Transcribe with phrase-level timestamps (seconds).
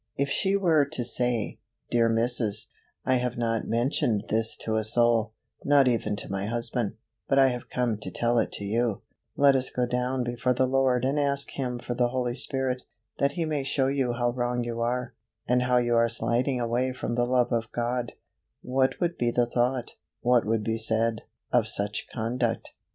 [0.15, 1.59] If she were to say,
[1.91, 2.69] "Dear Mrs.,
[3.05, 6.95] I have not mentioned this to a soul, not even to my husband,
[7.27, 9.03] but I have come to tell it to you;
[9.37, 12.81] let us go down before the Lord and ask Him for the Holy Spirit,
[13.19, 15.13] that He may show you how wrong you are,
[15.47, 18.13] and how you are sliding away from the love of God"
[18.63, 21.21] what would be the thought, what would be said,
[21.51, 22.73] of such conduct?